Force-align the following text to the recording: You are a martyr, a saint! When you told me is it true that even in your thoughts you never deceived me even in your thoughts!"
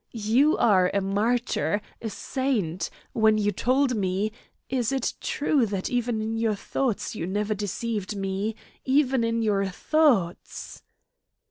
You 0.33 0.57
are 0.57 0.89
a 0.95 0.99
martyr, 0.99 1.79
a 2.01 2.09
saint! 2.09 2.89
When 3.13 3.37
you 3.37 3.51
told 3.51 3.95
me 3.95 4.31
is 4.67 4.91
it 4.91 5.13
true 5.21 5.67
that 5.67 5.91
even 5.91 6.19
in 6.23 6.37
your 6.37 6.55
thoughts 6.55 7.13
you 7.13 7.27
never 7.27 7.53
deceived 7.53 8.15
me 8.15 8.55
even 8.83 9.23
in 9.23 9.43
your 9.43 9.67
thoughts!" 9.67 10.81